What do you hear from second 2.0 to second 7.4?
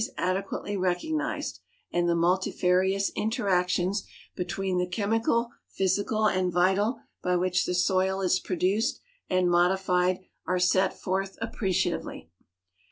the multifarious interactions between the ciiemical, physical, and vital, by